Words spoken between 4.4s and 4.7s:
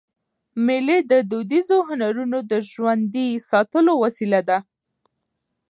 ده.